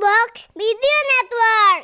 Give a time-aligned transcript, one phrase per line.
[0.00, 1.82] Box Video Network.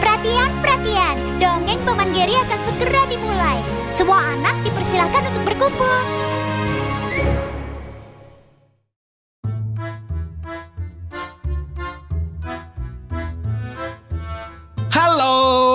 [0.00, 1.16] Perhatian, perhatian.
[1.36, 3.60] Dongeng Paman Geri akan segera dimulai.
[3.92, 6.00] Semua anak dipersilahkan untuk berkumpul.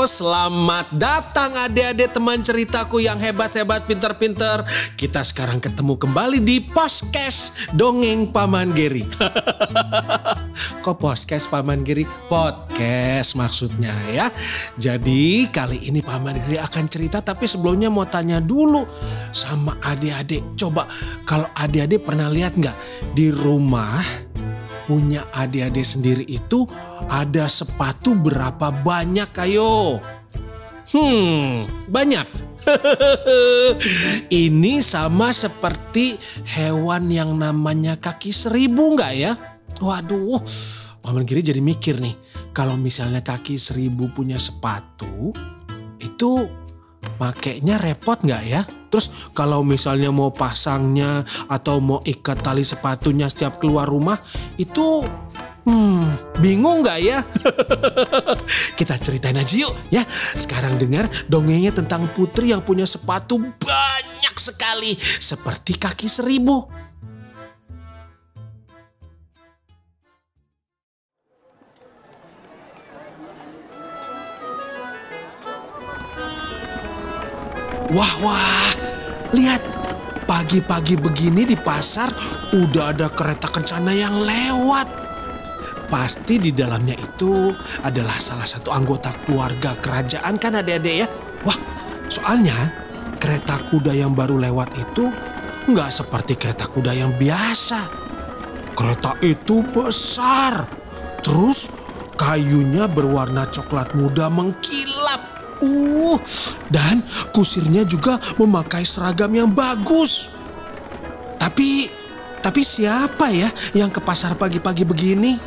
[0.05, 4.62] Selamat datang adik-adik teman ceritaku yang hebat-hebat, pinter-pinter.
[4.94, 9.02] Kita sekarang ketemu kembali di Podcast Dongeng Paman Geri.
[10.86, 12.05] Kok podcast Paman Geri?
[12.30, 14.30] Podcast maksudnya ya.
[14.77, 18.85] Jadi kali ini Paman Geri akan cerita tapi sebelumnya mau tanya dulu
[19.34, 20.54] sama adik-adik.
[20.54, 20.85] Coba
[21.26, 22.77] kalau adik-adik pernah lihat nggak
[23.18, 24.05] di rumah
[24.85, 26.66] punya adik-adik sendiri itu
[27.09, 29.99] ada sepatu berapa banyak ayo?
[30.93, 32.26] Hmm, banyak.
[34.45, 39.34] Ini sama seperti hewan yang namanya kaki seribu nggak ya?
[39.82, 40.41] Waduh,
[41.04, 42.15] Paman Giri jadi mikir nih.
[42.55, 45.35] Kalau misalnya kaki seribu punya sepatu,
[45.99, 46.48] itu
[47.20, 48.62] pakainya repot nggak ya?
[48.96, 54.15] Terus kalau misalnya mau pasangnya atau mau ikat tali sepatunya setiap keluar rumah
[54.55, 55.04] itu
[55.68, 57.20] hmm, bingung nggak ya?
[58.79, 59.99] Kita ceritain aja yuk ya.
[60.40, 66.85] Sekarang dengar dongengnya tentang putri yang punya sepatu banyak sekali seperti kaki seribu.
[77.96, 78.72] Wah, wah,
[79.36, 79.62] lihat.
[80.25, 82.09] Pagi-pagi begini di pasar
[82.50, 84.88] udah ada kereta kencana yang lewat.
[85.86, 87.53] Pasti di dalamnya itu
[87.86, 91.08] adalah salah satu anggota keluarga kerajaan kan adik-adik ya.
[91.46, 91.53] Wah,
[92.09, 92.58] soalnya
[93.22, 95.13] kereta kuda yang baru lewat itu
[95.69, 97.85] nggak seperti kereta kuda yang biasa.
[98.74, 100.66] Kereta itu besar.
[101.22, 101.69] Terus
[102.18, 104.94] kayunya berwarna coklat muda mengkilap.
[105.63, 106.19] Uh,
[106.67, 106.99] dan
[107.31, 110.35] kusirnya juga memakai seragam yang bagus.
[111.39, 111.88] Tapi,
[112.43, 115.39] tapi siapa ya yang ke pasar pagi-pagi begini?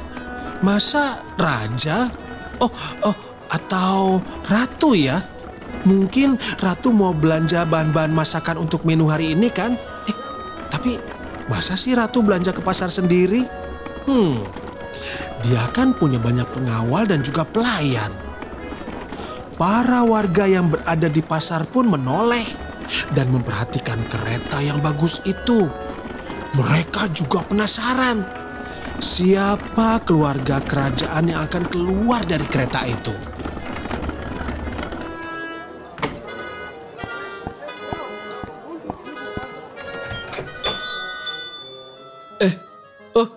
[0.65, 2.09] Masa raja?
[2.59, 2.73] Oh,
[3.05, 3.17] oh,
[3.53, 5.21] atau ratu ya?
[5.87, 9.79] Mungkin ratu mau belanja bahan-bahan masakan untuk menu hari ini kan?
[10.09, 10.17] Eh,
[10.73, 10.99] tapi
[11.47, 13.47] masa sih ratu belanja ke pasar sendiri?
[14.09, 14.43] Hmm,
[15.45, 18.28] dia kan punya banyak pengawal dan juga pelayan.
[19.59, 22.47] Para warga yang berada di pasar pun menoleh
[23.11, 25.67] dan memperhatikan kereta yang bagus itu.
[26.55, 28.23] Mereka juga penasaran
[29.03, 33.11] siapa keluarga kerajaan yang akan keluar dari kereta itu.
[42.39, 42.55] Eh,
[43.19, 43.29] oh,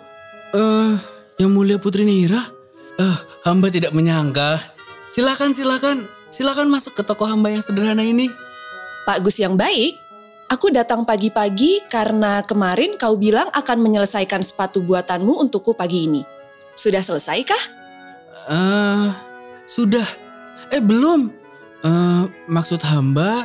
[0.53, 0.93] eh,
[1.41, 2.45] yang mulia Putri Nira,
[3.01, 3.17] eh,
[3.49, 4.80] hamba tidak menyangka.
[5.11, 8.31] Silakan, silakan, silakan masuk ke toko hamba yang sederhana ini.
[9.03, 9.99] Pak Gus yang baik,
[10.47, 16.23] aku datang pagi-pagi karena kemarin kau bilang akan menyelesaikan sepatu buatanmu untukku pagi ini.
[16.79, 17.59] Sudah selesaikah?
[18.55, 19.07] Eh,
[19.67, 20.07] sudah.
[20.71, 21.27] Eh, belum.
[21.83, 23.43] Eh, maksud hamba,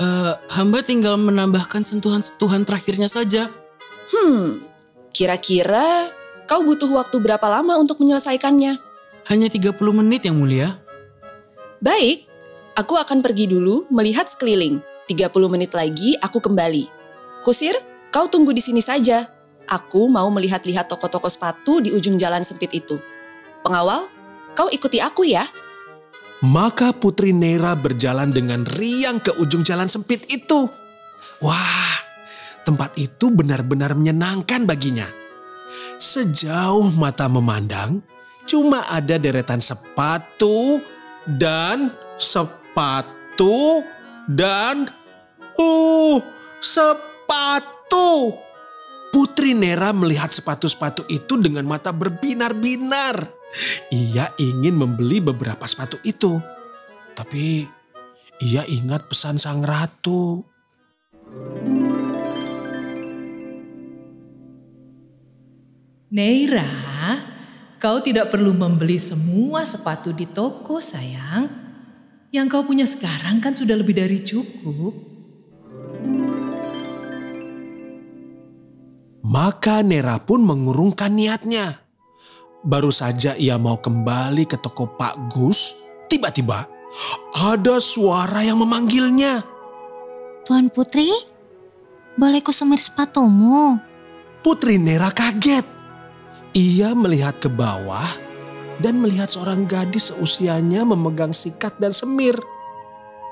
[0.00, 3.52] eh, hamba tinggal menambahkan sentuhan-sentuhan terakhirnya saja.
[4.08, 4.64] Hmm,
[5.12, 6.08] kira-kira
[6.48, 8.80] kau butuh waktu berapa lama untuk menyelesaikannya?
[9.28, 10.81] Hanya 30 menit yang mulia.
[11.82, 12.30] Baik,
[12.78, 14.78] aku akan pergi dulu melihat sekeliling.
[15.10, 16.86] 30 menit lagi aku kembali.
[17.42, 17.74] Kusir,
[18.14, 19.26] kau tunggu di sini saja.
[19.66, 23.02] Aku mau melihat-lihat toko-toko sepatu di ujung jalan sempit itu.
[23.66, 24.06] Pengawal,
[24.54, 25.42] kau ikuti aku ya.
[26.46, 30.70] Maka Putri Nera berjalan dengan riang ke ujung jalan sempit itu.
[31.42, 31.98] Wah,
[32.62, 35.10] tempat itu benar-benar menyenangkan baginya.
[35.98, 38.06] Sejauh mata memandang,
[38.46, 40.78] cuma ada deretan sepatu
[41.26, 43.82] dan sepatu
[44.30, 44.86] dan
[45.58, 46.18] uh
[46.62, 48.38] sepatu.
[49.12, 53.28] Putri Nera melihat sepatu-sepatu itu dengan mata berbinar-binar.
[53.92, 56.40] Ia ingin membeli beberapa sepatu itu.
[57.12, 57.68] Tapi
[58.40, 60.40] ia ingat pesan sang ratu.
[66.12, 66.68] Neira,
[67.82, 71.50] kau tidak perlu membeli semua sepatu di toko sayang.
[72.30, 74.94] Yang kau punya sekarang kan sudah lebih dari cukup.
[79.26, 81.82] Maka Nera pun mengurungkan niatnya.
[82.62, 85.74] Baru saja ia mau kembali ke toko Pak Gus,
[86.06, 86.70] tiba-tiba
[87.34, 89.42] ada suara yang memanggilnya.
[90.46, 91.10] Tuan Putri,
[92.14, 93.74] boleh ku semir sepatumu?
[94.46, 95.81] Putri Nera kaget.
[96.52, 98.04] Ia melihat ke bawah
[98.84, 102.36] dan melihat seorang gadis seusianya memegang sikat dan semir.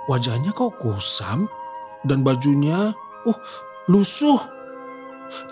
[0.08, 1.44] Wajahnya kok kusam
[2.08, 2.96] dan bajunya
[3.28, 3.38] uh
[3.92, 4.40] lusuh.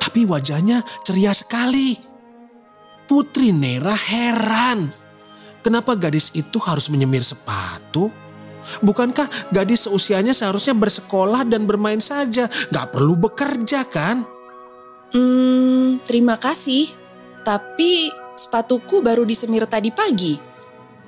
[0.00, 2.00] Tapi wajahnya ceria sekali.
[3.04, 4.88] Putri Nera heran.
[5.60, 8.08] Kenapa gadis itu harus menyemir sepatu?
[8.80, 12.48] Bukankah gadis seusianya seharusnya bersekolah dan bermain saja?
[12.48, 14.24] Gak perlu bekerja kan?
[15.12, 16.97] Hmm, terima kasih.
[17.48, 20.36] Tapi sepatuku baru disemir tadi pagi.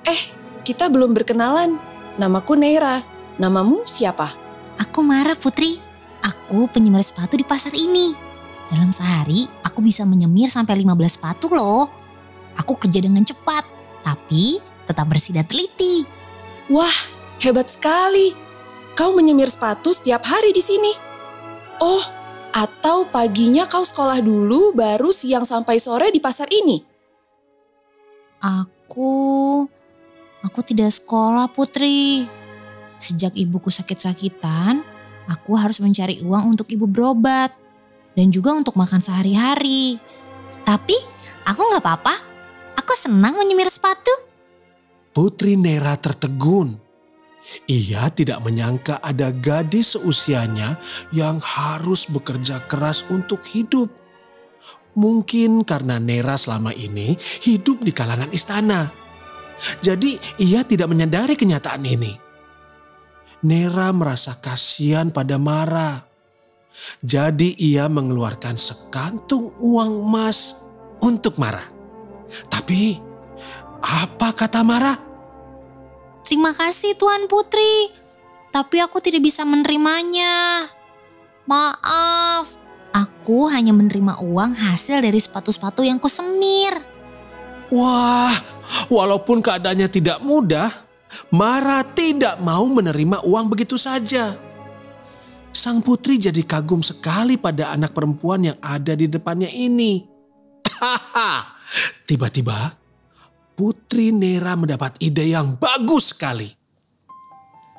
[0.01, 0.21] Eh,
[0.65, 1.77] kita belum berkenalan.
[2.17, 3.05] Namaku Neira.
[3.37, 4.25] Namamu siapa?
[4.81, 5.77] Aku Mara Putri.
[6.25, 8.17] Aku penyemir sepatu di pasar ini.
[8.73, 11.85] Dalam sehari aku bisa menyemir sampai 15 sepatu loh.
[12.57, 13.61] Aku kerja dengan cepat,
[14.01, 14.57] tapi
[14.89, 16.09] tetap bersih dan teliti.
[16.73, 16.97] Wah,
[17.37, 18.33] hebat sekali.
[18.97, 20.89] Kau menyemir sepatu setiap hari di sini.
[21.77, 22.01] Oh,
[22.51, 26.83] atau paginya kau sekolah dulu baru siang sampai sore di pasar ini?
[28.41, 29.63] Aku
[30.41, 32.27] aku tidak sekolah, Putri.
[32.99, 34.83] Sejak ibuku sakit-sakitan,
[35.29, 37.53] aku harus mencari uang untuk ibu berobat
[38.17, 39.97] dan juga untuk makan sehari-hari.
[40.67, 40.97] Tapi
[41.45, 42.15] aku nggak apa-apa,
[42.77, 44.11] aku senang menyemir sepatu.
[45.13, 46.80] Putri Nera tertegun.
[47.65, 50.77] Ia tidak menyangka ada gadis seusianya
[51.11, 53.89] yang harus bekerja keras untuk hidup.
[54.93, 58.91] Mungkin karena Nera selama ini hidup di kalangan istana.
[59.79, 62.13] Jadi ia tidak menyadari kenyataan ini.
[63.41, 66.05] Nera merasa kasihan pada Mara.
[67.01, 70.61] Jadi ia mengeluarkan sekantung uang emas
[71.01, 71.63] untuk Mara.
[72.47, 72.95] Tapi
[73.81, 75.10] apa kata Mara?
[76.31, 77.91] Terima kasih Tuan Putri,
[78.55, 80.63] tapi aku tidak bisa menerimanya.
[81.43, 82.55] Maaf,
[82.95, 86.71] aku hanya menerima uang hasil dari sepatu-sepatu yang kusemir.
[87.67, 88.31] Wah,
[88.87, 90.71] walaupun keadaannya tidak mudah,
[91.35, 94.31] Mara tidak mau menerima uang begitu saja.
[95.51, 100.07] Sang putri jadi kagum sekali pada anak perempuan yang ada di depannya ini.
[102.07, 102.80] Tiba-tiba
[103.61, 106.49] Putri Nera mendapat ide yang bagus sekali.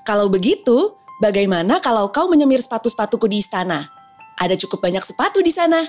[0.07, 3.91] Kalau begitu, bagaimana kalau kau menyemir sepatu-sepatuku di istana?
[4.39, 5.83] Ada cukup banyak sepatu di sana.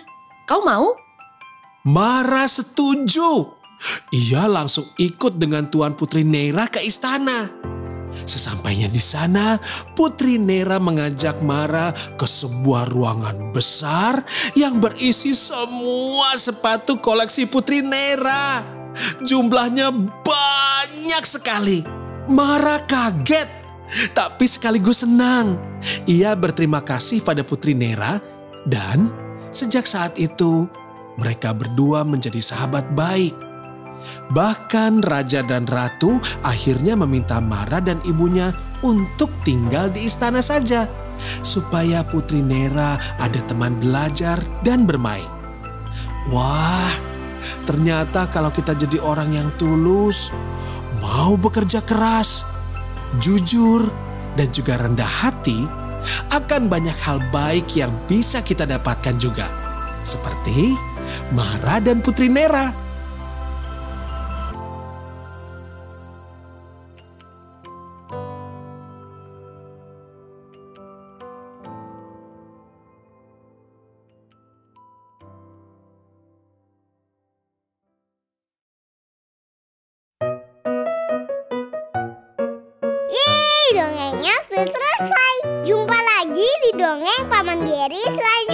[0.50, 0.98] Kau mau?
[1.86, 3.54] Mara setuju.
[4.10, 7.54] Ia langsung ikut dengan Tuan Putri Nera ke istana.
[8.26, 9.62] Sesampainya di sana,
[9.94, 14.26] Putri Nera mengajak Mara ke sebuah ruangan besar
[14.58, 18.82] yang berisi semua sepatu koleksi Putri Nera.
[19.26, 19.90] Jumlahnya
[20.24, 21.84] banyak sekali.
[22.24, 23.50] Mara kaget,
[24.16, 25.60] tapi sekaligus senang.
[26.08, 28.24] Ia berterima kasih pada Putri Nera
[28.64, 29.12] dan
[29.52, 30.72] sejak saat itu
[31.20, 33.36] mereka berdua menjadi sahabat baik.
[34.32, 38.52] Bahkan raja dan ratu akhirnya meminta Mara dan ibunya
[38.84, 40.88] untuk tinggal di istana saja.
[41.46, 45.24] Supaya putri Nera ada teman belajar dan bermain.
[46.32, 46.92] Wah,
[47.64, 50.30] ternyata kalau kita jadi orang yang tulus,
[51.00, 52.48] mau bekerja keras,
[53.20, 53.88] jujur,
[54.34, 55.66] dan juga rendah hati,
[56.34, 59.48] akan banyak hal baik yang bisa kita dapatkan juga.
[60.04, 60.76] Seperti
[61.32, 62.83] Mara dan Putri Nera.
[84.54, 85.66] Selesai.
[85.66, 88.53] Jumpa lagi di dongeng Paman Geri selanjutnya.